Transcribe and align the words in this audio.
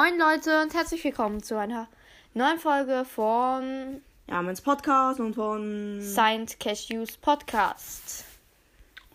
Moin 0.00 0.16
Leute 0.16 0.62
und 0.62 0.74
herzlich 0.74 1.02
willkommen 1.02 1.42
zu 1.42 1.58
einer 1.58 1.88
neuen 2.32 2.60
Folge 2.60 3.04
von 3.04 4.00
Ja, 4.28 4.40
meins 4.42 4.60
Podcast 4.60 5.18
und 5.18 5.34
von 5.34 6.00
Signed 6.00 6.60
Cashews 6.60 7.16
Podcast. 7.16 8.24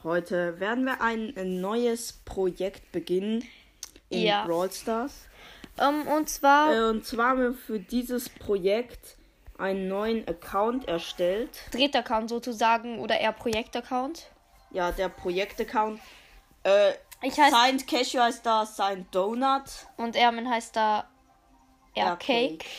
heute 0.03 0.59
werden 0.59 0.83
wir 0.83 0.99
ein, 0.99 1.33
ein 1.37 1.61
neues 1.61 2.11
Projekt 2.25 2.91
beginnen 2.91 3.47
in 4.09 4.23
Ja. 4.23 4.43
Brawl 4.45 4.69
Stars. 4.73 5.21
Ähm, 5.77 6.05
und 6.05 6.27
zwar, 6.27 6.73
Äh, 6.75 6.89
Und 6.89 7.05
zwar 7.05 7.29
haben 7.29 7.39
wir 7.39 7.53
für 7.53 7.79
dieses 7.79 8.27
Projekt 8.27 9.15
einen 9.57 9.87
neuen 9.87 10.27
Account 10.27 10.89
erstellt. 10.89 11.61
Drehtaccount 11.71 12.29
sozusagen 12.29 12.99
oder 12.99 13.17
eher 13.21 13.31
Projektaccount. 13.31 14.27
Ja, 14.71 14.91
der 14.91 15.07
Projekt-Account. 15.07 16.01
Äh, 16.63 16.91
Ich 17.23 17.39
heiße 17.39 17.55
Signed 17.55 17.87
Cashew 17.87 18.19
heißt 18.19 18.45
da 18.45 18.65
Signed 18.65 19.13
Donut. 19.15 19.63
und 19.97 20.15
Ermin 20.15 20.49
heißt 20.49 20.75
da 20.75 21.05
Aircake. 21.95 22.65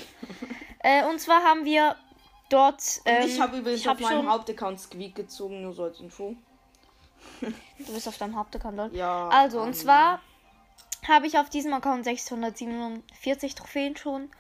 Äh, 0.86 1.06
und 1.06 1.18
zwar 1.18 1.42
haben 1.42 1.64
wir 1.64 1.96
dort. 2.50 2.82
Ähm, 3.06 3.26
ich 3.26 3.40
habe 3.40 3.56
übrigens 3.56 3.80
ich 3.80 3.88
auf 3.88 3.94
hab 3.94 4.02
meinem 4.02 4.18
schon- 4.20 4.30
Hauptaccount 4.30 4.78
Squeak 4.78 5.14
gezogen, 5.14 5.62
nur 5.62 5.72
so 5.72 5.84
als 5.84 5.98
Info. 5.98 6.36
Du 7.40 7.92
bist 7.94 8.06
auf 8.06 8.18
deinem 8.18 8.36
Hauptaccount, 8.36 8.76
lol. 8.76 8.90
Ja. 8.94 9.28
Also, 9.28 9.60
und 9.62 9.68
ähm, 9.68 9.72
zwar 9.74 10.20
habe 11.08 11.26
ich 11.26 11.38
auf 11.38 11.48
diesem 11.48 11.72
Account 11.72 12.04
647 12.04 13.54
Trophäen 13.54 13.96
schon. 13.96 14.30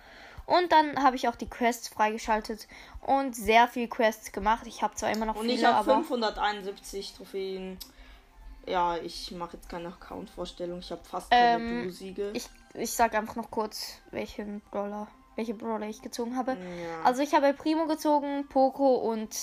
Und 0.44 0.70
dann 0.70 1.02
habe 1.02 1.16
ich 1.16 1.28
auch 1.28 1.36
die 1.36 1.48
Quests 1.48 1.88
freigeschaltet 1.88 2.68
und 3.00 3.34
sehr 3.34 3.66
viel 3.66 3.88
Quests 3.88 4.30
gemacht. 4.32 4.66
Ich 4.66 4.82
habe 4.82 4.94
zwar 4.96 5.10
immer 5.12 5.24
noch 5.24 5.36
Und 5.36 5.46
viele, 5.46 5.54
ich 5.54 5.64
habe 5.64 5.76
aber 5.78 6.04
571 6.04 7.14
Trophäen. 7.14 7.78
Ja, 8.66 8.96
ich 8.96 9.30
mache 9.32 9.56
jetzt 9.56 9.68
keine 9.68 9.88
Account-Vorstellung. 9.88 10.78
Ich 10.78 10.90
habe 10.90 11.04
fast 11.04 11.30
keine 11.30 11.62
Ähm, 11.64 11.82
Duo-Siege. 11.84 12.30
ich, 12.34 12.46
ich 12.74 12.90
sag 12.92 13.14
einfach 13.14 13.36
noch 13.36 13.50
kurz, 13.50 13.98
welchen 14.10 14.60
Brawler, 14.70 15.06
welche 15.36 15.54
Brawler 15.54 15.88
ich 15.88 16.00
gezogen 16.02 16.36
habe. 16.36 16.52
Ja. 16.52 17.02
Also 17.04 17.22
ich 17.22 17.34
habe 17.34 17.52
Primo 17.52 17.86
gezogen, 17.86 18.46
Poco 18.48 18.94
und 18.96 19.34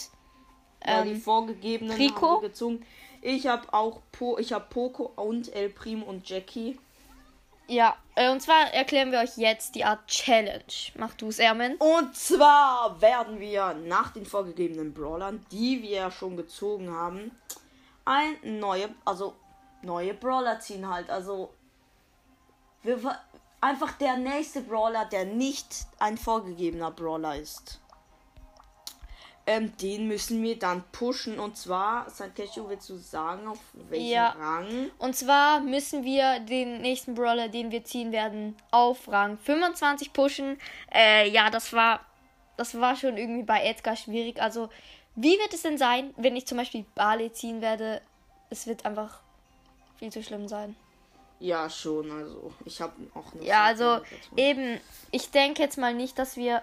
Ja, 0.86 1.04
die 1.04 1.12
ähm, 1.12 1.22
vorgegebenen 1.22 1.96
Rico? 1.96 2.28
haben 2.36 2.42
wir 2.42 2.50
gezogen. 2.50 2.86
Ich 3.22 3.46
habe 3.46 3.72
auch 3.72 4.02
po 4.12 4.40
ich 4.40 4.52
habe 4.54 4.66
Poco 4.70 5.12
und 5.16 5.54
El 5.54 5.70
Primo 5.70 6.06
und 6.08 6.28
Jackie. 6.28 6.80
ja, 7.68 7.96
äh, 8.16 8.32
und 8.32 8.42
zwar 8.42 8.74
erklären 8.74 9.12
wir 9.12 9.20
euch 9.20 9.38
jetzt 9.38 9.76
die 9.76 9.86
Art 9.86 10.08
Challenge. 10.08 10.64
Mach 10.96 11.14
du 11.14 11.28
es, 11.28 11.38
Ermin. 11.38 11.76
Und 11.76 12.16
zwar 12.16 13.00
werden 13.00 13.40
wir 13.40 13.76
nach 13.76 14.12
den 14.12 14.26
vorgegebenen 14.26 14.92
Brawlern, 14.96 15.46
die 15.52 15.84
wir 15.84 16.10
schon 16.10 16.36
gezogen 16.36 16.90
haben, 16.92 17.30
ein 18.06 18.60
neue, 18.60 18.90
also 19.06 19.36
neue 19.82 20.14
Brawler 20.14 20.60
ziehen 20.60 20.88
halt. 20.88 21.10
Also 21.10 21.54
wir, 22.84 23.00
einfach 23.62 23.92
der 23.94 24.18
nächste 24.18 24.62
Brawler, 24.62 25.06
der 25.06 25.26
nicht 25.26 25.68
ein 26.00 26.18
vorgegebener 26.18 26.92
Brawler 26.92 27.36
ist. 27.38 27.80
Ähm, 29.48 29.76
den 29.78 30.08
müssen 30.08 30.44
wir 30.44 30.58
dann 30.60 30.84
pushen 30.92 31.40
und 31.40 31.58
zwar, 31.58 32.08
Sankechu, 32.10 32.70
willst 32.70 32.88
du 32.90 32.98
sagen, 32.98 33.48
auf 33.48 33.60
welchen 33.74 34.08
Ja. 34.08 34.30
Rang? 34.40 34.92
Und 35.00 35.16
zwar 35.16 35.62
müssen 35.62 36.04
wir 36.04 36.40
den 36.42 36.82
nächsten 36.82 37.16
Brawler, 37.16 37.50
den 37.50 37.72
wir 37.72 37.84
ziehen 37.84 38.12
werden, 38.12 38.56
auf 38.70 39.08
Rang 39.08 39.40
25 39.40 40.14
pushen. 40.14 40.60
Äh, 40.94 41.28
ja, 41.30 41.50
das 41.50 41.74
war, 41.74 42.02
das 42.56 42.80
war 42.80 42.96
schon 42.96 43.18
irgendwie 43.18 43.44
bei 43.44 43.64
Edgar 43.64 43.96
schwierig. 43.96 44.40
Also, 44.40 44.70
wie 45.16 45.38
wird 45.38 45.54
es 45.54 45.62
denn 45.62 45.78
sein, 45.78 46.14
wenn 46.18 46.36
ich 46.36 46.48
zum 46.48 46.58
Beispiel 46.58 46.86
Barley 46.96 47.32
ziehen 47.32 47.62
werde? 47.62 48.02
Es 48.50 48.68
wird 48.68 48.86
einfach 48.86 49.20
viel 49.98 50.12
zu 50.12 50.24
schlimm 50.24 50.48
sein. 50.48 50.76
Ja, 51.40 51.70
schon, 51.70 52.12
also 52.12 52.54
ich 52.66 52.80
habe 52.82 52.94
auch 53.16 53.34
nicht. 53.34 53.48
Ja, 53.48 53.76
so 53.76 53.86
also 53.86 54.06
eben, 54.36 54.80
ich 55.10 55.32
denke 55.32 55.64
jetzt 55.64 55.78
mal 55.78 55.94
nicht, 55.94 56.20
dass 56.20 56.38
wir 56.38 56.62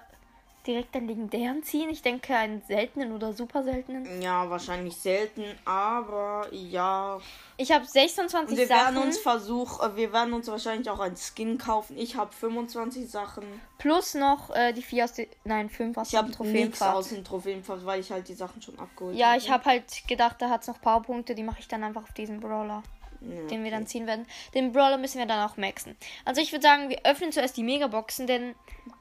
direkt 0.66 0.94
einen 0.96 1.08
legendären 1.08 1.62
ziehen. 1.62 1.88
Ich 1.88 2.02
denke 2.02 2.34
einen 2.36 2.62
seltenen 2.62 3.12
oder 3.12 3.32
super 3.32 3.62
seltenen. 3.62 4.20
Ja, 4.20 4.48
wahrscheinlich 4.50 4.96
selten, 4.96 5.44
aber 5.64 6.46
ja. 6.52 7.18
Ich 7.56 7.72
habe 7.72 7.84
26 7.86 8.50
Und 8.52 8.56
wir 8.58 8.66
Sachen 8.66 8.94
werden 8.96 9.06
uns 9.08 9.18
versuch, 9.18 9.82
äh, 9.82 9.96
wir 9.96 10.12
werden 10.12 10.32
uns 10.34 10.46
wahrscheinlich 10.48 10.88
auch 10.90 11.00
ein 11.00 11.16
Skin 11.16 11.58
kaufen. 11.58 11.96
Ich 11.96 12.16
habe 12.16 12.32
25 12.32 13.08
Sachen. 13.10 13.44
plus 13.78 14.14
noch 14.14 14.50
äh, 14.54 14.72
die 14.72 14.82
vier 14.82 15.04
aus 15.04 15.12
den, 15.14 15.26
nein, 15.44 15.70
fünf 15.70 15.96
aus 15.96 16.08
Ich 16.08 16.16
habe 16.16 16.28
dem 16.28 16.34
Trophäenpfad. 16.34 16.94
aus 16.94 17.08
dem 17.08 17.24
Trophäenpfad, 17.24 17.84
weil 17.86 18.00
ich 18.00 18.10
halt 18.12 18.28
die 18.28 18.34
Sachen 18.34 18.60
schon 18.60 18.78
abgeholt 18.78 19.16
Ja, 19.16 19.28
habe. 19.28 19.38
ich 19.38 19.50
habe 19.50 19.64
halt 19.64 19.84
gedacht, 20.06 20.36
da 20.40 20.50
hat 20.50 20.62
es 20.62 20.68
noch 20.68 20.80
Powerpunkte, 20.80 21.34
die 21.34 21.42
mache 21.42 21.60
ich 21.60 21.68
dann 21.68 21.82
einfach 21.84 22.02
auf 22.02 22.12
diesen 22.12 22.40
Brawler, 22.40 22.82
Ja, 23.20 23.46
den 23.48 23.64
wir 23.64 23.70
dann 23.70 23.86
ziehen 23.86 24.06
werden. 24.06 24.26
Den 24.54 24.72
Brawler 24.72 24.98
müssen 24.98 25.18
wir 25.18 25.26
dann 25.26 25.48
auch 25.48 25.56
maxen. 25.56 25.96
Also 26.24 26.40
ich 26.40 26.52
würde 26.52 26.62
sagen, 26.62 26.88
wir 26.90 27.00
öffnen 27.04 27.32
zuerst 27.32 27.56
die 27.56 27.62
Megaboxen, 27.64 28.26
denn 28.28 28.54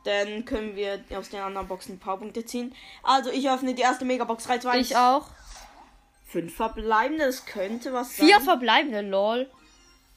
Dann 0.03 0.43
können 0.45 0.75
wir 0.75 0.99
aus 1.15 1.29
den 1.29 1.39
anderen 1.47 1.67
Boxen 1.67 1.99
Powerpunkte 1.99 2.45
ziehen. 2.45 2.75
Also 3.03 3.29
ich 3.31 3.49
öffne 3.49 3.73
die 3.73 3.81
erste 3.81 4.05
Megabox 4.05 4.45
3, 4.45 4.59
2, 4.59 4.69
1. 4.71 4.87
ich 4.89 4.97
auch. 4.97 5.27
Fünf 6.25 6.55
verbleibende, 6.55 7.25
das 7.25 7.45
könnte 7.45 7.93
was 7.93 8.15
sein. 8.15 8.27
Vier 8.27 8.41
verbleibende, 8.41 9.01
lol. 9.01 9.49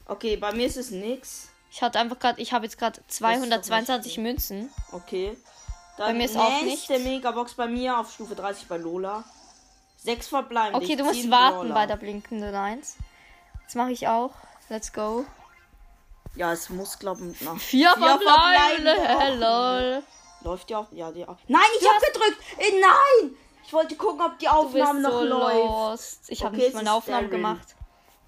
Okay, 0.05 0.35
bei 0.35 0.51
mir 0.53 0.65
ist 0.65 0.77
es 0.77 0.91
nix. 0.91 1.49
Ich 1.71 1.81
hatte 1.81 1.99
einfach 1.99 2.19
gerade, 2.19 2.41
ich 2.41 2.51
habe 2.51 2.65
jetzt 2.65 2.77
gerade 2.77 2.99
222 3.07 4.17
Münzen. 4.17 4.69
Okay. 4.91 5.37
Dann 5.97 6.07
Bei 6.07 6.13
mir 6.13 6.25
ist 6.25 6.35
auch 6.35 6.61
nächste 6.63 6.99
Megabox 6.99 7.53
bei 7.53 7.67
mir 7.67 7.97
auf 7.97 8.11
Stufe 8.11 8.35
30 8.35 8.67
bei 8.67 8.77
Lola. 8.77 9.23
Sechs 9.97 10.27
verbleibende. 10.27 10.83
Okay, 10.83 10.95
du 10.95 11.03
musst 11.05 11.29
warten 11.29 11.57
Brawler. 11.59 11.73
bei 11.73 11.85
der 11.85 11.95
blinkenden 11.95 12.55
1. 12.55 12.97
Das 13.65 13.75
mache 13.75 13.91
ich 13.91 14.07
auch. 14.07 14.31
Let's 14.67 14.91
go. 14.91 15.25
Ja, 16.35 16.51
es 16.53 16.69
muss, 16.69 16.97
glaube 16.97 17.25
ich, 17.31 17.41
nach. 17.41 17.57
Vier, 17.57 17.89
verbleibende, 17.91 18.95
verbleibende. 18.95 19.19
hä, 19.19 19.93
lol. 19.93 20.03
Läuft 20.43 20.69
die 20.69 20.75
auch? 20.75 20.87
Ja, 20.91 21.11
die 21.11 21.27
auch. 21.27 21.37
Nein, 21.47 21.61
ich 21.75 21.81
Du 21.81 21.87
hab 21.87 21.95
hast- 21.95 22.13
gedrückt! 22.13 22.37
Äh, 22.57 22.79
nein! 22.79 23.35
Ich 23.65 23.73
wollte 23.73 23.95
gucken, 23.95 24.21
ob 24.25 24.37
die 24.39 24.45
Du 24.45 24.51
bist 24.69 24.75
Aufnahme 24.85 25.01
noch 25.01 25.11
so 25.11 25.23
läuft. 25.23 25.55
lost. 25.55 26.19
Ich 26.29 26.43
habe 26.43 26.55
Okay, 26.55 26.65
nicht 26.65 26.67
es 26.69 26.73
mal 26.73 26.81
ist 26.81 26.87
eine 26.87 26.95
Aufnahme 26.97 27.21
Daryl. 27.23 27.37
gemacht. 27.37 27.75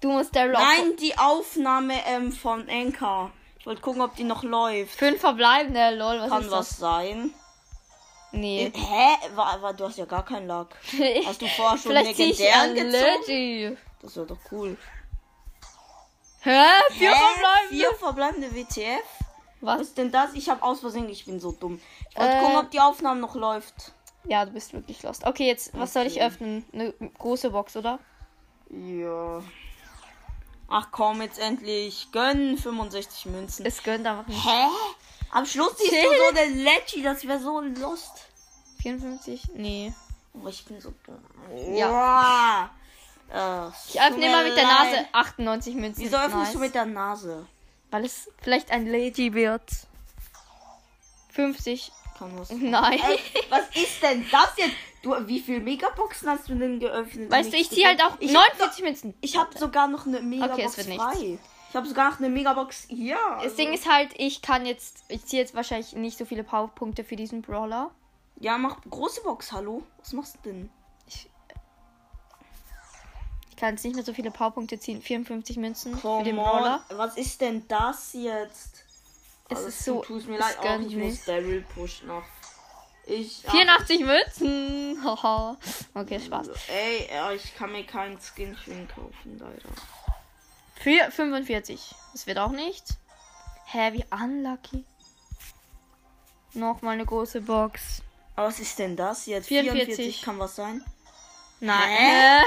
Du 0.00 0.10
musst 0.10 0.34
Daryl 0.36 0.54
auch 0.56 0.60
Nein, 0.60 0.96
die 0.96 1.18
Aufnahme 1.18 1.94
ähm, 2.06 2.32
von 2.32 2.68
Anchor. 2.68 3.30
Ich 3.58 3.66
wollte 3.66 3.80
gucken, 3.82 4.02
ob 4.02 4.14
die 4.16 4.24
noch 4.24 4.42
läuft. 4.42 4.94
Fünf 4.98 5.20
verbleibende, 5.20 5.96
lol. 5.96 6.20
Was 6.20 6.28
Kann 6.30 6.42
ist 6.42 6.50
was 6.50 6.68
das? 6.68 6.78
sein. 6.78 7.34
Nee. 8.32 8.72
Hä? 8.74 9.16
War, 9.34 9.60
war, 9.62 9.72
du 9.74 9.84
hast 9.86 9.96
ja 9.98 10.04
gar 10.06 10.24
keinen 10.24 10.46
Lack. 10.46 10.76
Hast 11.26 11.40
du 11.40 11.46
vorher 11.46 11.78
schon 11.78 11.92
legendären 11.92 12.74
gezogen? 12.74 13.78
Das 14.02 14.16
wäre 14.16 14.26
doch 14.26 14.38
cool. 14.50 14.76
Hä? 16.40 16.60
Vier 16.90 17.10
Hä? 17.10 17.16
verbleibende? 17.16 17.68
Vier 17.70 17.94
verbleibende 17.94 18.54
WTF? 18.54 19.23
Was 19.64 19.80
Was? 19.80 19.86
ist 19.88 19.98
denn 19.98 20.12
das? 20.12 20.34
Ich 20.34 20.48
habe 20.48 20.62
aus 20.62 20.80
Versehen, 20.80 21.08
ich 21.08 21.24
bin 21.24 21.40
so 21.40 21.52
dumm. 21.52 21.80
Ich 22.10 22.16
wollte 22.16 22.32
Äh. 22.34 22.40
gucken, 22.40 22.56
ob 22.56 22.70
die 22.70 22.80
Aufnahme 22.80 23.20
noch 23.20 23.34
läuft. 23.34 23.92
Ja, 24.26 24.44
du 24.44 24.52
bist 24.52 24.72
wirklich 24.72 25.02
lost. 25.02 25.26
Okay, 25.26 25.46
jetzt, 25.46 25.70
was 25.78 25.92
soll 25.92 26.06
ich 26.06 26.16
Okay. 26.16 26.26
öffnen? 26.26 26.64
Eine 26.72 26.92
große 27.18 27.50
Box, 27.50 27.76
oder? 27.76 27.98
Ja. 28.70 29.42
Ach 30.68 30.88
komm, 30.90 31.20
jetzt 31.22 31.38
endlich. 31.38 32.08
Gönn 32.12 32.56
65 32.56 33.26
Münzen. 33.26 33.66
Es 33.66 33.82
gönnt 33.82 34.06
einfach 34.06 34.26
nicht. 34.26 34.44
Hä? 34.44 34.66
Am 35.30 35.44
Schluss 35.46 35.76
siehst 35.78 35.92
du 35.92 35.96
so 36.28 36.34
den 36.34 36.58
Leggy, 36.64 37.02
das 37.02 37.26
wäre 37.26 37.38
so 37.38 37.60
lost. 37.60 38.28
54? 38.82 39.42
Nee. 39.54 39.92
Oh, 40.32 40.48
ich 40.48 40.64
bin 40.64 40.80
so 40.80 40.92
dumm. 41.06 41.18
Ja. 41.74 42.70
Ja. 43.32 43.66
Äh, 43.68 43.70
Ich 43.88 44.00
öffne 44.00 44.26
immer 44.26 44.42
mit 44.42 44.56
der 44.56 44.64
Nase 44.64 45.06
98 45.12 45.74
Münzen. 45.74 46.02
Wieso 46.04 46.16
öffnest 46.16 46.36
nice. 46.36 46.52
du 46.52 46.58
mit 46.58 46.74
der 46.74 46.84
Nase? 46.86 47.46
Weil 47.94 48.06
es 48.06 48.28
vielleicht 48.42 48.72
ein 48.72 48.88
Lady 48.88 49.34
wird. 49.34 49.70
50. 51.30 51.92
Kann 52.18 52.36
was. 52.36 52.50
Nein. 52.50 52.98
Ey, 52.98 53.20
was 53.50 53.68
ist 53.68 54.02
denn 54.02 54.26
das 54.32 54.52
jetzt? 54.56 54.74
Du, 55.02 55.14
wie 55.28 55.38
viele 55.38 55.60
Megaboxen 55.60 56.28
hast 56.28 56.48
du 56.48 56.56
denn 56.56 56.80
geöffnet? 56.80 57.30
Weißt 57.30 57.52
du, 57.52 57.56
ich 57.56 57.70
Nichts 57.70 57.74
ziehe 57.76 57.86
halt 57.86 58.02
auch 58.02 58.16
Ich 58.18 58.34
hab 58.34 58.48
49 58.58 58.84
Münzen. 58.84 59.14
Ich 59.20 59.36
habe 59.36 59.56
sogar 59.56 59.86
noch 59.86 60.08
eine 60.08 60.20
Megabox 60.22 60.64
es 60.64 60.76
wird 60.78 60.88
nichts. 60.88 61.04
frei. 61.04 61.38
Ich 61.70 61.76
habe 61.76 61.86
sogar 61.86 62.10
noch 62.10 62.18
eine 62.18 62.30
Megabox 62.30 62.86
hier. 62.88 63.16
Das 63.40 63.54
Ding 63.54 63.72
ist 63.72 63.88
halt, 63.88 64.10
ich 64.18 64.42
kann 64.42 64.66
jetzt, 64.66 65.04
ich 65.06 65.24
ziehe 65.26 65.40
jetzt 65.40 65.54
wahrscheinlich 65.54 65.92
nicht 65.92 66.18
so 66.18 66.24
viele 66.24 66.42
Powerpunkte 66.42 67.04
für 67.04 67.14
diesen 67.14 67.42
Brawler. 67.42 67.92
Ja, 68.40 68.58
mach 68.58 68.80
große 68.90 69.22
Box, 69.22 69.52
hallo? 69.52 69.84
Was 70.00 70.12
machst 70.12 70.38
du 70.42 70.50
denn? 70.50 70.70
Kann 73.64 73.76
jetzt 73.76 73.84
nicht 73.84 73.94
mehr 73.94 74.04
so 74.04 74.12
viele 74.12 74.30
Powerpunkte 74.30 74.78
ziehen. 74.78 75.00
54 75.00 75.56
Münzen 75.56 75.94
für 75.94 76.00
Come 76.02 76.24
den. 76.24 76.36
Brawler. 76.36 76.84
Was 76.90 77.16
ist 77.16 77.40
denn 77.40 77.66
das 77.66 78.12
jetzt? 78.12 78.84
Es 79.48 79.56
Alles 79.56 79.68
ist 79.68 79.84
so. 79.86 80.02
Tut 80.02 80.28
mir 80.28 80.36
leid, 80.36 80.58
auch 80.58 80.80
ich 80.80 80.94
nicht. 80.94 80.98
muss 80.98 81.24
Daryl 81.24 81.64
pushen 81.74 82.08
noch. 82.08 82.24
Ich. 83.06 83.42
84 83.48 84.00
Münzen. 84.00 84.98
Haha. 85.04 85.56
okay, 85.94 86.20
Spaß. 86.20 86.48
Ey, 86.68 87.08
ich 87.36 87.56
kann 87.56 87.72
mir 87.72 87.86
keinen 87.86 88.18
Skin 88.20 88.54
für 88.54 88.84
kaufen, 88.84 89.38
leider. 89.38 89.70
Für 90.74 91.10
45. 91.10 91.94
Das 92.12 92.26
wird 92.26 92.36
auch 92.36 92.52
nicht. 92.52 92.84
Hä, 93.64 93.94
wie 93.94 94.04
unlucky. 94.12 94.84
Nochmal 96.52 96.94
eine 96.94 97.06
große 97.06 97.40
Box. 97.40 98.02
Was 98.34 98.60
ist 98.60 98.78
denn 98.78 98.94
das 98.94 99.24
jetzt? 99.24 99.48
44. 99.48 100.20
kann 100.20 100.38
was 100.38 100.54
sein? 100.54 100.84
Nein. 101.64 102.42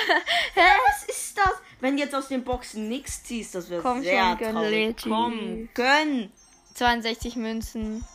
Hä? 0.54 0.62
Was 0.86 1.04
ist 1.08 1.38
das? 1.38 1.54
Wenn 1.80 1.96
du 1.98 2.04
jetzt 2.04 2.16
aus 2.16 2.28
den 2.28 2.44
Boxen 2.44 2.88
nichts 2.88 3.24
ziehst, 3.24 3.54
das 3.56 3.70
wäre 3.70 3.82
Komm 3.82 4.02
sehr 4.04 4.30
schon, 4.30 4.38
gönn 4.38 4.54
traurig. 4.56 4.72
Leggy. 4.72 5.10
Komm, 5.10 5.70
gönn. 5.74 6.32
62 6.76 7.36
Münzen. 7.36 8.06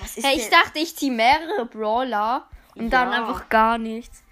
Was 0.00 0.16
ist 0.16 0.26
Hey, 0.26 0.36
ich 0.36 0.42
denn- 0.48 0.50
dachte, 0.52 0.78
ich 0.78 0.96
ziehe 0.96 1.12
mehrere 1.12 1.64
Brawler 1.66 2.46
und 2.74 2.90
dann 2.90 3.12
Ja. 3.12 3.18
einfach 3.20 3.48
gar 3.48 3.78
nichts. 3.78 4.22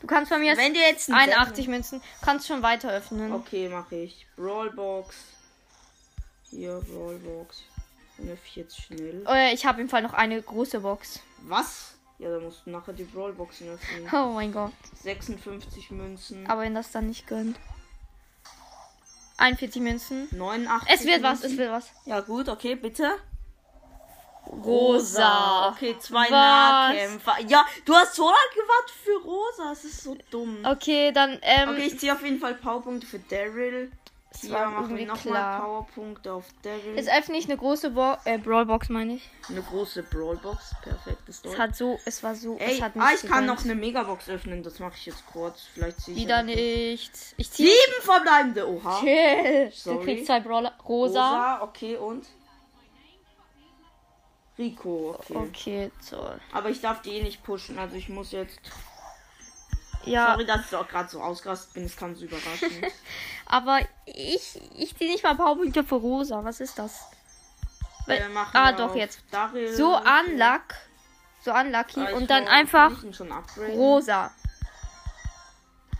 Du 0.00 0.06
kannst 0.06 0.30
bei 0.30 0.38
mir 0.38 0.46
jetzt 0.50 0.58
Wenn 0.58 0.74
du 0.74 0.80
jetzt 0.80 1.08
einen 1.10 1.18
81 1.32 1.68
Münzen, 1.68 2.02
kannst 2.22 2.46
schon 2.46 2.62
weiter 2.62 2.90
öffnen. 2.92 3.32
Okay, 3.32 3.68
mache 3.68 3.96
ich. 3.96 4.26
Brawlbox. 4.36 5.16
Hier, 6.50 6.80
Brawlbox. 6.86 7.62
F 8.18 8.38
jetzt 8.54 8.80
schnell. 8.80 9.24
Äh, 9.28 9.52
ich 9.54 9.66
habe 9.66 9.80
im 9.80 9.88
Fall 9.88 10.02
noch 10.02 10.12
eine 10.14 10.40
große 10.40 10.80
Box. 10.80 11.20
Was? 11.42 11.95
Ja, 12.18 12.30
dann 12.30 12.44
musst 12.44 12.62
du 12.64 12.70
nachher 12.70 12.92
die 12.94 13.04
Brawlboxen 13.04 13.68
öffnen. 13.68 14.08
Oh 14.12 14.32
mein 14.32 14.52
Gott. 14.52 14.72
56 15.02 15.90
Münzen. 15.90 16.46
Aber 16.46 16.62
wenn 16.62 16.74
das 16.74 16.90
dann 16.90 17.08
nicht 17.08 17.26
gönnt. 17.26 17.58
41 19.38 19.82
Münzen. 19.82 20.28
89 20.30 20.88
Es 20.90 21.04
wird 21.04 21.22
was, 21.22 21.40
Münzen. 21.40 21.50
es 21.52 21.58
wird 21.58 21.72
was. 21.72 21.90
Ja, 22.06 22.20
gut, 22.20 22.48
okay, 22.48 22.74
bitte. 22.74 23.16
Rosa. 24.46 25.70
Okay, 25.70 25.96
zwei 25.98 26.22
Was? 26.24 26.30
Nahkämpfer. 26.30 27.40
Ja, 27.48 27.66
du 27.84 27.94
hast 27.94 28.14
so 28.14 28.24
lange 28.24 28.36
gewartet 28.54 28.94
für 29.02 29.22
Rosa. 29.24 29.72
Es 29.72 29.84
ist 29.84 30.02
so 30.02 30.16
dumm. 30.30 30.58
Okay, 30.64 31.12
dann, 31.12 31.38
ähm, 31.42 31.70
Okay, 31.70 31.86
ich 31.86 31.98
ziehe 31.98 32.12
auf 32.12 32.22
jeden 32.22 32.38
Fall 32.38 32.54
Powerpunkte 32.54 33.06
für 33.06 33.18
Daryl. 33.18 33.90
Hier 34.42 34.52
war 34.52 34.70
machen 34.70 34.96
wir 34.96 35.02
irgendwie 35.02 35.04
nochmal 35.06 35.32
klar. 35.42 35.60
Powerpunkte 35.62 36.32
auf 36.32 36.44
Daryl. 36.62 36.96
jetzt 36.96 37.08
öffne 37.10 37.36
ich 37.38 37.44
eine 37.46 37.56
große 37.56 37.90
Bo 37.90 38.16
äh, 38.24 38.38
Brawlbox, 38.38 38.88
meine 38.88 39.14
ich. 39.14 39.30
Eine 39.48 39.62
große 39.62 40.02
Brawlbox. 40.04 40.74
Perfektes 40.82 41.36
Es 41.36 41.42
Deutsch. 41.42 41.58
hat 41.58 41.76
so, 41.76 41.98
es 42.04 42.22
war 42.22 42.34
so, 42.34 42.56
Ey, 42.58 42.74
es 42.76 42.82
hat 42.82 42.92
ah, 42.96 43.10
ich 43.14 43.20
kann 43.22 43.42
gegönnt. 43.42 43.46
noch 43.46 43.64
eine 43.64 43.74
Megabox 43.74 44.28
öffnen. 44.28 44.62
Das 44.62 44.78
mache 44.78 44.94
ich 44.96 45.06
jetzt 45.06 45.24
kurz. 45.26 45.62
Vielleicht 45.74 46.00
ziehe 46.00 46.16
ich. 46.16 46.22
Wieder 46.24 46.42
nicht. 46.42 47.12
Ich 47.36 47.50
ziehe. 47.50 47.68
Sieben 47.68 48.02
verbleibende. 48.02 48.68
Oha. 48.68 49.00
Chill. 49.00 49.66
Du 49.66 49.76
Sorry. 49.76 50.04
kriegst 50.04 50.26
zwei 50.26 50.40
Brawler. 50.40 50.72
Rosa. 50.88 51.28
Rosa, 51.56 51.62
okay, 51.62 51.96
und? 51.96 52.26
Rico, 54.58 55.16
okay. 55.18 55.36
Okay, 55.36 55.90
so. 56.00 56.30
Aber 56.52 56.70
ich 56.70 56.80
darf 56.80 57.02
die 57.02 57.10
eh 57.10 57.22
nicht 57.22 57.42
pushen, 57.42 57.78
also 57.78 57.94
ich 57.96 58.08
muss 58.08 58.32
jetzt. 58.32 58.58
Ja, 60.06 60.32
Sorry, 60.32 60.46
dass 60.46 60.66
ich 60.66 60.74
auch 60.74 60.88
gerade 60.88 61.08
so 61.08 61.20
ausgerastet 61.20 61.74
bin, 61.74 61.84
es 61.84 61.96
kann 61.96 62.14
so 62.14 62.24
überraschen. 62.24 62.70
aber 63.46 63.80
ich, 64.06 64.60
ich 64.76 64.96
ziehe 64.96 65.10
nicht 65.10 65.24
mal 65.24 65.34
Powerpunkte 65.34 65.84
für 65.84 65.96
Rosa. 65.96 66.44
Was 66.44 66.60
ist 66.60 66.78
das? 66.78 67.06
Weil- 68.06 68.28
machen 68.28 68.50
ah, 68.54 68.72
doch, 68.72 68.94
jetzt. 68.94 69.20
Daryl. 69.30 69.74
So 69.74 69.96
unluck. 69.96 70.62
So 71.44 71.52
unlucky. 71.52 72.00
Ah, 72.00 72.10
ich 72.10 72.16
und 72.16 72.30
dann 72.30 72.46
einfach 72.46 72.92
schon 73.12 73.32
rosa. 73.74 74.30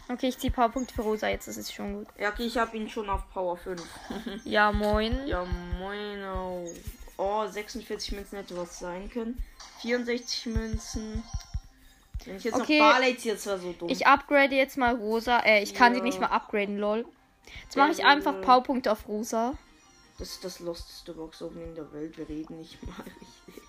Okay, 0.09 0.29
ich 0.29 0.38
ziehe 0.38 0.52
Powerpunkte 0.52 0.94
für 0.94 1.02
rosa. 1.02 1.29
Jetzt 1.29 1.49
ist 1.49 1.56
es 1.56 1.73
schon 1.73 1.94
gut. 1.94 2.06
Ja, 2.17 2.31
okay, 2.31 2.47
ich 2.47 2.56
habe 2.56 2.76
ihn 2.76 2.88
schon 2.88 3.11
auf 3.11 3.29
Power 3.32 3.56
5. 3.56 3.82
Ja, 4.44 4.70
moin. 4.70 5.26
ja, 5.26 5.44
moin. 5.44 6.25
Oh. 6.25 6.69
oh, 7.17 7.47
46 7.47 8.12
Münzen 8.12 8.38
hätte 8.38 8.56
was 8.56 8.79
sein 8.79 9.11
können. 9.11 9.43
64 9.82 10.47
Münzen. 10.47 11.25
Wenn 12.26 12.37
ich 12.37 12.44
jetzt 12.44 12.55
Okay. 12.55 12.78
noch 12.81 12.90
Barley 12.93 13.17
ziehe, 13.17 13.34
das 13.34 13.46
wäre 13.46 13.58
so 13.58 13.73
dumm. 13.73 13.88
Ich 13.88 14.06
upgrade 14.06 14.55
jetzt 14.55 14.76
mal 14.76 14.94
rosa. 14.94 15.38
Äh, 15.40 15.62
ich 15.62 15.75
kann 15.75 15.93
Ja. 15.93 15.99
sie 16.00 16.05
nicht 16.05 16.20
mal 16.20 16.26
upgraden, 16.28 16.76
lol. 16.78 17.05
Jetzt 17.62 17.76
mache 17.76 17.93
ich 17.93 18.00
Äh. 18.00 18.05
einfach 18.05 18.40
Powerpunkte 18.40 18.90
auf 18.93 19.06
rosa. 19.08 19.55
Das 20.19 20.31
ist 20.31 20.44
das 20.44 20.61
losteste 20.61 21.12
Box-Opening 21.12 21.75
der 21.75 21.93
Welt. 21.93 22.17
Wir 22.19 22.28
reden 22.28 22.58
nicht 22.58 22.82
mal 22.82 22.94
richtig. 23.05 23.62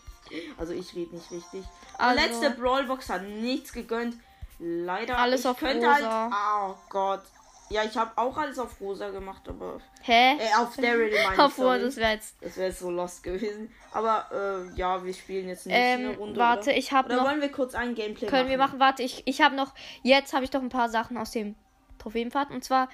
Also 0.58 0.74
ich 0.74 0.94
rede 0.96 1.16
nicht 1.16 1.30
richtig. 1.32 1.64
Also- 1.98 2.20
Die 2.20 2.26
letzte 2.28 2.50
Brawlbox 2.52 3.10
hat 3.10 3.24
nichts 3.24 3.72
gegönnt. 3.74 4.16
Leider. 4.60 5.18
Alles 5.20 5.42
ich 5.42 5.48
auf 5.48 5.60
könnte 5.60 5.86
rosa. 5.86 6.32
Halt, 6.32 6.34
oh 6.34 6.76
Gott. 6.90 7.22
Ja, 7.70 7.84
ich 7.84 7.98
habe 7.98 8.12
auch 8.16 8.38
alles 8.38 8.58
auf 8.60 8.80
rosa 8.80 9.10
gemacht, 9.10 9.48
aber. 9.50 9.80
Hä? 10.02 10.38
Äh, 10.38 10.56
auf 10.58 10.76
Daryl 10.78 11.12
meine 11.12 11.34
ich, 11.34 11.40
Obwohl, 11.40 11.66
sorry. 11.66 11.82
das 11.82 11.96
wäre 11.98 12.12
jetzt. 12.14 12.36
Das 12.42 12.56
wäre 12.56 12.72
so 12.72 12.90
lost 12.90 13.24
gewesen. 13.24 13.70
Aber 13.92 14.26
äh, 14.72 14.78
ja, 14.78 15.04
wir 15.04 15.14
spielen 15.14 15.50
jetzt 15.50 15.66
nicht 15.66 15.76
Ähm, 15.78 16.00
eine 16.00 16.18
Runde. 16.18 16.40
warte, 16.40 16.70
oder? 16.70 16.78
ich 16.78 16.94
habe 16.94 17.14
noch. 17.14 17.26
wollen 17.26 17.42
wir 17.42 17.52
kurz 17.52 17.76
ein 17.76 17.94
Gameplay 17.94 18.28
Können 18.28 18.44
machen? 18.44 18.50
wir 18.52 18.58
machen? 18.58 18.80
Warte, 18.80 19.04
ich, 19.04 19.24
ich 19.26 19.42
habe 19.42 19.56
noch. 19.56 19.74
Jetzt 20.02 20.34
habe 20.34 20.46
ich 20.46 20.50
doch 20.50 20.62
ein 20.62 20.70
paar 20.70 20.88
Sachen 20.88 21.18
aus 21.18 21.32
dem 21.32 21.56
Trophäenpfad. 22.00 22.52
Und 22.52 22.64
zwar 22.64 22.88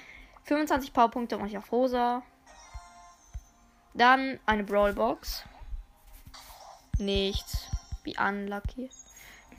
25 0.46 0.92
Powerpunkte 0.92 1.38
mache 1.38 1.50
ich 1.50 1.58
auf 1.58 1.72
rosa. 1.72 2.24
Dann 3.94 4.40
eine 4.48 4.64
Brawlbox. 4.64 5.44
Nichts. 6.98 7.68
Wie 8.04 8.16
unlucky. 8.18 8.90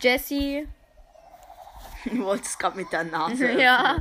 Jessie. 0.01 0.67
Du 2.07 2.19
wolltest 2.23 2.59
gerade 2.59 2.77
mit 2.77 2.93
der 2.93 3.05
Nase. 3.05 3.53
ja. 3.61 3.97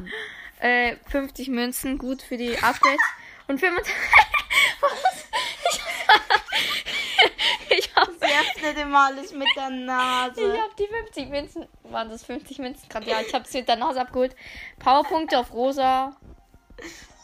Äh, 0.63 0.95
50 1.09 1.49
Münzen. 1.49 1.97
Gut 1.97 2.21
für 2.21 2.37
die 2.37 2.57
Upgrades. 2.57 3.01
Und 3.47 3.59
25. 3.59 3.93
Was? 4.81 5.25
Ich, 5.69 5.81
ich 7.79 7.95
habe 7.97 8.13
Sie 8.13 8.25
öffnet 8.25 8.77
immer 8.77 9.07
alles 9.07 9.33
mit 9.33 9.47
der 9.57 9.69
Nase. 9.69 10.41
Ich 10.41 10.61
habe 10.61 10.73
die 10.79 10.87
50 10.87 11.29
Münzen. 11.29 11.67
Waren 11.83 12.09
das 12.09 12.23
50 12.23 12.59
Münzen 12.59 12.87
gerade? 12.87 13.09
Ja, 13.09 13.19
ich 13.19 13.33
habe 13.33 13.43
es 13.43 13.53
mit 13.53 13.67
der 13.67 13.75
Nase 13.75 13.99
abgeholt. 13.99 14.37
Powerpunkte 14.79 15.37
auf 15.37 15.51
rosa. 15.53 16.15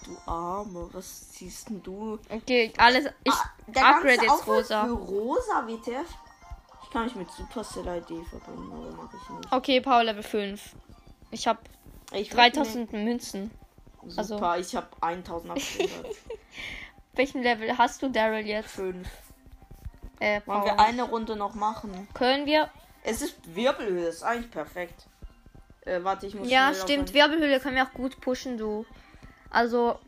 Du 0.04 0.18
Arme, 0.30 0.90
was 0.92 1.32
siehst 1.34 1.70
denn 1.70 1.82
du? 1.82 2.20
Okay, 2.30 2.74
alles. 2.78 3.06
Ich 3.24 3.32
Ah, 3.32 3.52
upgrade 3.96 4.22
jetzt 4.22 4.48
rosa. 4.48 4.84
Für 4.84 4.92
rosa, 4.92 5.66
WTF? 5.66 6.10
Ich 6.84 6.90
kann 6.90 7.06
mich 7.06 7.16
mit 7.16 7.32
Supercell 7.32 7.88
ID 7.88 8.28
verbinden, 8.28 8.70
aber 8.74 8.92
mache 9.04 9.16
ich 9.16 9.30
nicht. 9.30 9.54
Okay, 9.54 9.80
Power 9.80 10.04
Level 10.04 10.24
5. 10.24 10.76
Ich 11.32 11.48
habe 11.48 11.60
Ich 12.14 12.30
3000 12.30 12.92
Münzen. 12.94 13.52
Super, 14.08 14.50
also- 14.52 14.62
ich 14.62 14.76
habe 14.76 14.88
1800. 15.02 15.60
Welchen 17.14 17.44
Level 17.44 17.78
hast 17.78 18.02
du, 18.02 18.10
Daryl, 18.10 18.46
jetzt? 18.46 18.72
5. 18.72 19.08
Äh, 20.20 20.42
Wollen 20.46 20.64
wir 20.64 20.80
eine 20.80 21.04
Runde 21.04 21.36
noch 21.36 21.54
machen? 21.54 22.08
Können 22.14 22.46
wir? 22.46 22.70
Es 23.04 23.22
ist 23.22 23.56
Wirbelhöhe, 23.56 24.08
ist 24.08 24.24
eigentlich 24.24 24.52
perfekt. 24.52 25.08
Äh, 25.86 26.04
warte, 26.04 26.28
ich 26.28 26.36
muss 26.36 26.50
Ja, 26.50 26.74
stimmt. 26.74 27.14
Wirbelhöhle 27.14 27.60
können 27.60 27.76
wir 27.76 27.84
auch 27.86 27.94
gut 27.94 28.20
pushen, 28.22 28.58
du. 28.58 28.86
Also. 29.50 30.00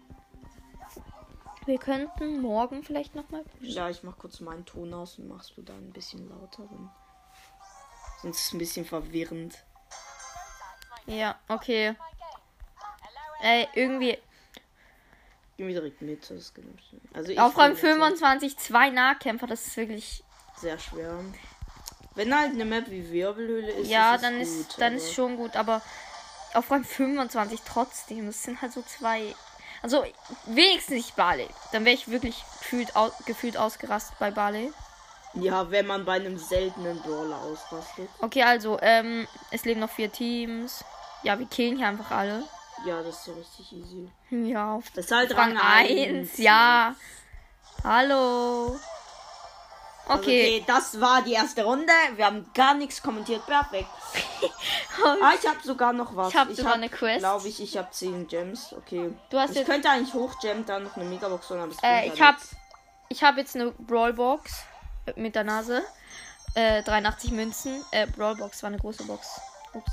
Wir 1.65 1.77
könnten 1.77 2.41
morgen 2.41 2.83
vielleicht 2.83 3.13
nochmal 3.15 3.43
pushen. 3.43 3.69
Ja, 3.73 3.89
ich 3.89 4.03
mach 4.03 4.17
kurz 4.17 4.39
meinen 4.39 4.65
Ton 4.65 4.93
aus 4.93 5.19
und 5.19 5.27
machst 5.27 5.53
du 5.55 5.61
da 5.61 5.73
ein 5.73 5.91
bisschen 5.91 6.27
lauter. 6.27 6.63
dann- 6.69 6.89
Sonst 8.21 8.37
ist 8.39 8.45
es 8.47 8.53
ein 8.53 8.57
bisschen 8.57 8.85
verwirrend. 8.85 9.63
Ja, 11.05 11.35
okay. 11.47 11.95
Ey, 13.41 13.67
irgendwie. 13.73 14.17
Geh 15.57 15.63
mir 15.63 15.73
direkt 15.73 16.01
mit. 16.01 16.29
Das. 16.29 16.53
Also 17.13 17.31
ich 17.31 17.39
Auf 17.39 17.57
Rang 17.57 17.71
will 17.71 17.77
jetzt 17.77 17.81
25 17.81 18.57
zwei 18.57 18.89
Nahkämpfer, 18.89 19.47
das 19.47 19.67
ist 19.67 19.77
wirklich. 19.77 20.23
Sehr 20.57 20.77
schwer. 20.77 21.19
Wenn 22.15 22.37
halt 22.37 22.51
eine 22.51 22.65
Map 22.65 22.89
wie 22.89 23.09
Wirbelhöhle 23.11 23.71
ist, 23.71 23.89
ja, 23.89 24.15
ist 24.15 24.23
dann 24.23 24.33
gut, 24.39 24.41
ist 24.43 24.81
dann 24.81 24.93
aber- 24.93 24.95
ist 25.03 25.13
schon 25.13 25.37
gut, 25.37 25.55
aber 25.55 25.81
auf 26.53 26.69
Rang 26.69 26.83
25 26.83 27.61
trotzdem. 27.65 28.25
Das 28.27 28.43
sind 28.43 28.61
halt 28.61 28.73
so 28.73 28.81
zwei. 28.83 29.33
Also 29.81 30.05
wenigstens 30.45 30.95
nicht 30.95 31.15
Barley. 31.15 31.47
Dann 31.71 31.85
wäre 31.85 31.95
ich 31.95 32.09
wirklich 32.09 32.43
gefühlt, 32.59 32.95
au 32.95 33.11
gefühlt 33.25 33.57
ausgerastet 33.57 34.19
bei 34.19 34.29
Barley. 34.29 34.71
Ja, 35.33 35.69
wenn 35.71 35.87
man 35.87 36.03
bei 36.05 36.13
einem 36.13 36.37
seltenen 36.37 36.99
Brawler 37.01 37.37
ausrastet. 37.41 38.09
Okay, 38.19 38.43
also, 38.43 38.77
ähm, 38.81 39.27
es 39.51 39.63
leben 39.65 39.79
noch 39.79 39.89
vier 39.89 40.11
Teams. 40.11 40.83
Ja, 41.23 41.39
wir 41.39 41.45
killen 41.45 41.77
hier 41.77 41.87
einfach 41.87 42.11
alle. 42.11 42.43
Ja, 42.85 43.01
das 43.01 43.19
ist 43.19 43.27
ja 43.27 43.33
richtig 43.33 43.71
easy. 43.73 44.09
Ja, 44.29 44.73
auf 44.75 44.85
Das 44.95 45.05
ist 45.05 45.11
halt 45.11 45.35
Rang 45.37 45.55
Rang 45.55 45.85
1, 45.87 46.31
1. 46.31 46.37
ja. 46.39 46.95
Hallo. 47.83 48.65
Also, 48.65 48.79
Okay. 50.07 50.57
okay, 50.57 50.63
das 50.67 50.99
war 50.99 51.21
die 51.21 51.33
erste 51.33 51.63
Runde. 51.63 51.93
Wir 52.15 52.25
haben 52.25 52.49
gar 52.53 52.73
nichts 52.73 53.01
kommentiert. 53.01 53.45
Perfekt. 53.45 53.87
ah, 55.21 55.31
ich 55.39 55.47
habe 55.47 55.59
sogar 55.63 55.93
noch 55.93 56.15
was. 56.15 56.29
Ich 56.29 56.35
hab 56.35 56.51
sogar 56.51 56.73
eine 56.73 56.89
Quest. 56.89 57.19
Glaube 57.19 57.47
ich, 57.47 57.61
ich 57.61 57.77
habe 57.77 57.89
10 57.91 58.27
Gems. 58.27 58.73
Okay. 58.73 59.13
Du 59.29 59.39
hast 59.39 59.51
ich 59.51 59.57
jetzt- 59.57 59.67
könnte 59.67 59.89
eigentlich 59.89 60.13
hochgem, 60.13 60.65
dann 60.65 60.83
noch 60.83 60.95
eine 60.97 61.05
Megabox 61.05 61.49
holen, 61.51 61.61
aber 61.61 61.71
Äh, 61.83 62.07
ich 62.07 62.19
hab, 62.21 62.35
nichts. 62.35 62.55
ich 63.09 63.23
hab 63.23 63.37
jetzt 63.37 63.55
eine 63.55 63.71
Brawlbox 63.71 64.63
mit 65.15 65.35
der 65.35 65.43
Nase. 65.43 65.83
Äh, 66.53 66.83
83 66.83 67.31
Münzen. 67.31 67.83
Äh, 67.91 68.07
Brawlbox 68.07 68.61
war 68.63 68.67
eine 68.69 68.77
große 68.77 69.03
Box. 69.05 69.39
Ups. 69.73 69.91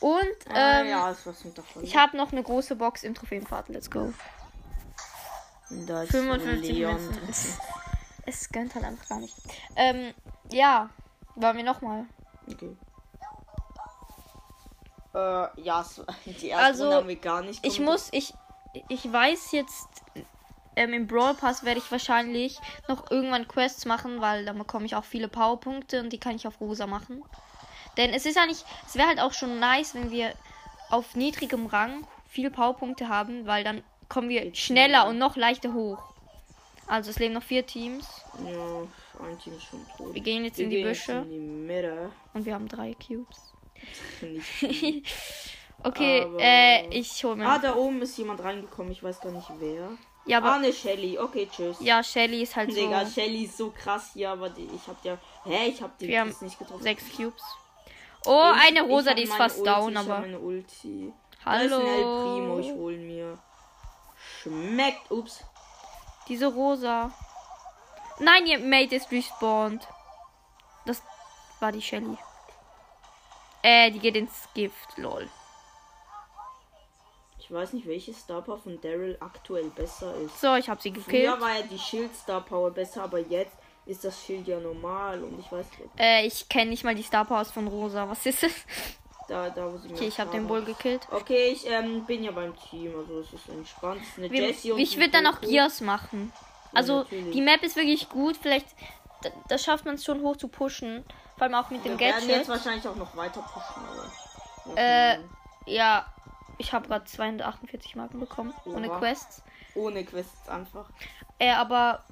Und, 0.00 0.22
Äh, 0.54 0.80
ähm, 0.82 0.88
ja, 0.88 1.14
mit 1.44 1.56
davon. 1.58 1.84
ich 1.84 1.96
habe 1.96 2.16
noch 2.16 2.32
eine 2.32 2.42
große 2.42 2.76
Box 2.76 3.02
im 3.02 3.14
Trophäenpfad. 3.14 3.68
Let's 3.68 3.90
go. 3.90 4.12
Da 5.70 6.02
ist 6.02 6.10
55 6.12 6.72
Leon 6.72 6.94
Münzen. 7.04 7.28
Es, 7.28 7.58
es 8.26 8.48
gönnt 8.50 8.74
halt 8.74 8.84
einfach 8.84 9.08
gar 9.08 9.20
nicht. 9.20 9.34
Ähm, 9.76 10.12
ja. 10.50 10.90
Wollen 11.36 11.56
wir 11.58 11.64
nochmal. 11.64 12.04
Okay. 12.50 12.76
Äh, 15.14 15.60
ja, 15.62 15.84
die 16.26 16.48
erste 16.48 16.56
Also, 16.66 16.94
haben 16.94 17.08
wir 17.08 17.16
gar 17.16 17.42
nicht 17.42 17.64
Ich 17.64 17.76
kommentiert. 17.76 17.88
muss, 17.88 18.08
ich, 18.12 18.34
ich 18.88 19.12
weiß 19.12 19.52
jetzt, 19.52 19.88
ähm, 20.76 20.92
im 20.92 21.06
Brawl 21.06 21.34
Pass 21.34 21.64
werde 21.64 21.80
ich 21.80 21.90
wahrscheinlich 21.90 22.58
noch 22.88 23.10
irgendwann 23.10 23.48
Quests 23.48 23.84
machen, 23.86 24.20
weil 24.20 24.44
dann 24.44 24.58
bekomme 24.58 24.86
ich 24.86 24.94
auch 24.94 25.04
viele 25.04 25.28
Powerpunkte 25.28 26.00
und 26.00 26.10
die 26.12 26.18
kann 26.18 26.36
ich 26.36 26.46
auf 26.46 26.60
rosa 26.60 26.86
machen. 26.86 27.22
Denn 27.96 28.10
es 28.14 28.24
ist 28.26 28.38
eigentlich, 28.38 28.64
es 28.86 28.94
wäre 28.96 29.08
halt 29.08 29.20
auch 29.20 29.32
schon 29.32 29.58
nice, 29.58 29.94
wenn 29.94 30.10
wir 30.10 30.32
auf 30.90 31.16
niedrigem 31.16 31.66
Rang 31.66 32.06
viele 32.28 32.50
Powerpunkte 32.50 33.08
haben, 33.08 33.46
weil 33.46 33.64
dann 33.64 33.82
kommen 34.08 34.28
wir 34.28 34.54
schneller 34.54 35.06
und 35.08 35.18
noch 35.18 35.36
leichter 35.36 35.72
hoch. 35.74 35.98
Also 36.86 37.10
es 37.10 37.18
leben 37.18 37.34
noch 37.34 37.42
vier 37.42 37.64
Teams. 37.66 38.06
Ja, 38.44 39.24
ein 39.24 39.38
Team 39.38 39.56
ist 39.56 39.64
schon 39.64 39.84
tot. 39.96 40.14
Wir 40.14 40.22
gehen 40.22 40.44
jetzt 40.44 40.58
Wir 40.58 40.64
in 40.64 40.70
die 40.70 40.82
Büsche 40.82 41.12
in 41.12 41.28
die 41.30 41.38
Mitte. 41.38 42.10
und 42.34 42.44
wir 42.44 42.54
haben 42.54 42.68
drei 42.68 42.94
Cubes. 42.94 43.52
Okay, 45.82 46.26
äh, 46.38 46.86
ich 46.90 47.24
hole 47.24 47.36
mir. 47.36 47.48
ah, 47.48 47.58
da 47.58 47.74
oben 47.74 48.02
ist 48.02 48.18
jemand 48.18 48.42
reingekommen. 48.42 48.92
Ich 48.92 49.02
weiß 49.02 49.18
gar 49.20 49.32
nicht 49.32 49.48
wer. 49.60 49.88
Ja, 50.26 50.38
ah, 50.38 50.40
aber 50.46 50.58
ne 50.58 50.72
Shelly. 50.72 51.18
Okay, 51.18 51.48
tschüss. 51.50 51.78
ja, 51.80 52.02
Shelly 52.02 52.42
ist 52.42 52.54
halt 52.56 52.70
Digga, 52.74 53.04
so 53.04 53.12
Shelly 53.12 53.44
ist 53.44 53.56
so 53.56 53.70
krass 53.70 54.10
hier, 54.12 54.30
aber 54.30 54.50
die, 54.50 54.68
ich 54.74 54.86
hab 54.86 55.02
ja. 55.04 55.16
Hä, 55.44 55.66
ich 55.68 55.82
hab 55.82 55.96
die 55.98 56.08
Wir 56.08 56.20
haben 56.20 56.34
nicht 56.40 56.58
getroffen. 56.58 56.82
sechs 56.82 57.04
Cubes. 57.16 57.42
Oh, 58.26 58.52
Ich- 58.54 58.68
eine 58.68 58.82
Rosa, 58.82 59.14
die 59.14 59.22
ist 59.22 59.32
fast 59.34 59.58
Ulti, 59.58 59.70
down, 59.70 59.96
aber 59.96 60.20
meine 60.20 60.38
Ulti. 60.38 61.12
Da 61.44 61.60
ist 61.60 61.72
ein 61.72 61.80
El 61.80 62.02
Primo, 62.02 62.58
ich 62.58 62.66
hallo. 62.68 62.78
hol 62.80 62.96
mir. 62.98 63.38
Schmeckt. 64.42 65.10
Ups. 65.10 65.42
Diese 66.28 66.46
Rosa. 66.46 67.10
Nein, 68.18 68.46
ihr 68.46 68.58
Mate 68.58 68.96
ist 68.96 69.10
respawned. 69.10 69.86
Das 70.84 71.02
war 71.60 71.72
die 71.72 71.80
Shelly. 71.80 72.16
Äh, 73.62 73.90
die 73.90 73.98
geht 73.98 74.16
ins 74.16 74.48
Gift, 74.54 74.96
lol. 74.98 75.28
Ich 77.50 77.56
weiß 77.56 77.72
nicht, 77.72 77.88
welche 77.88 78.14
Star 78.14 78.42
Power 78.42 78.58
von 78.58 78.80
Daryl 78.80 79.16
aktuell 79.18 79.64
besser 79.70 80.14
ist. 80.24 80.40
So, 80.40 80.54
ich 80.54 80.68
habe 80.68 80.80
sie 80.80 80.92
gekillt. 80.92 81.26
Früher 81.26 81.40
war 81.40 81.52
ja 81.58 81.62
die 81.62 81.80
Schild 81.80 82.14
Star 82.14 82.42
Power 82.42 82.70
besser, 82.70 83.02
aber 83.02 83.18
jetzt 83.18 83.56
ist 83.86 84.04
das 84.04 84.24
Schild 84.24 84.46
ja 84.46 84.60
normal 84.60 85.20
und 85.24 85.36
ich 85.40 85.50
weiß 85.50 85.66
nicht, 85.80 85.90
Äh, 85.98 86.26
ich 86.26 86.48
kenne 86.48 86.70
nicht 86.70 86.84
mal 86.84 86.94
die 86.94 87.02
Star 87.02 87.24
Powers 87.24 87.50
von 87.50 87.66
Rosa. 87.66 88.08
Was 88.08 88.24
ist 88.24 88.44
es? 88.44 88.52
da, 89.28 89.50
da 89.50 89.66
muss 89.66 89.84
ich 89.84 89.90
Okay, 89.90 90.06
ich 90.06 90.20
habe 90.20 90.30
den 90.30 90.46
Bull 90.46 90.62
gekillt. 90.64 91.08
Okay, 91.10 91.48
ich 91.48 91.68
ähm, 91.68 92.04
bin 92.04 92.22
ja 92.22 92.30
beim 92.30 92.54
Team, 92.56 92.94
also 92.96 93.18
es 93.18 93.32
ist 93.32 93.48
entspannt. 93.48 94.00
Es 94.16 94.18
ist 94.22 94.30
Wir, 94.64 94.76
ich 94.76 94.96
würde 94.96 95.10
dann 95.10 95.26
auch. 95.26 95.40
Gears 95.40 95.80
machen. 95.80 96.32
Also, 96.72 96.98
natürlich. 96.98 97.34
die 97.34 97.40
Map 97.42 97.64
ist 97.64 97.74
wirklich 97.74 98.08
gut. 98.10 98.36
Vielleicht, 98.40 98.68
da, 99.22 99.30
da 99.48 99.58
schafft 99.58 99.86
man 99.86 99.96
es 99.96 100.04
schon 100.04 100.22
hoch 100.22 100.36
zu 100.36 100.46
pushen. 100.46 101.04
Vor 101.36 101.42
allem 101.48 101.54
auch 101.56 101.68
mit 101.70 101.84
dem 101.84 101.98
Wir 101.98 102.06
werden 102.06 102.20
Gadget. 102.20 102.36
jetzt 102.36 102.48
wahrscheinlich 102.48 102.86
auch 102.86 102.94
noch 102.94 103.16
weiter 103.16 103.42
pushen, 103.42 103.82
aber. 103.90 104.80
Äh, 104.80 105.18
Ja, 105.66 106.06
ich 106.60 106.72
habe 106.72 106.86
gerade 106.88 107.04
248 107.04 107.96
Marken 107.96 108.20
bekommen. 108.20 108.52
Ohne 108.66 108.88
Oha. 108.90 108.98
Quests. 108.98 109.42
Ohne 109.74 110.04
Quests 110.04 110.48
einfach. 110.48 110.90
Äh, 111.38 111.52
aber 111.52 112.04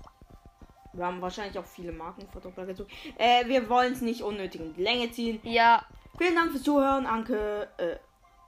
Wir 0.95 1.05
haben 1.07 1.21
wahrscheinlich 1.21 1.59
auch 1.59 1.67
viele 1.67 1.93
Marken 1.93 2.27
verdoppelt 2.29 2.69
gezogen. 2.69 2.91
Äh, 3.19 3.47
wir 3.47 3.69
wollen 3.69 3.93
es 3.93 4.01
nicht 4.01 4.23
unnötig 4.23 4.61
in 4.61 4.75
die 4.75 4.83
Länge 4.83 5.11
ziehen. 5.13 5.39
ja, 5.45 5.85
Vielen 6.17 6.35
Dank 6.35 6.51
fürs 6.51 6.65
Zuhören, 6.65 7.07
Anke. 7.07 7.69
Äh, 7.77 7.97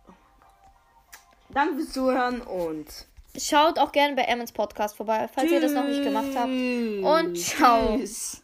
oh. 0.09 0.12
Danke 1.50 1.76
fürs 1.76 1.92
Zuhören 1.92 2.40
und. 2.40 2.87
schaut 3.38 3.78
auch 3.78 3.92
gerne 3.92 4.16
bei 4.16 4.23
Emmons 4.23 4.50
Podcast 4.50 4.97
vorbei, 4.97 5.28
falls 5.33 5.52
ihr 5.52 5.61
das 5.61 5.73
noch 5.73 5.85
nicht 5.85 6.02
gemacht 6.02 6.35
habt. 6.35 6.49
Und 6.49 7.37
ciao. 7.38 7.97
Tschüss. 7.99 8.42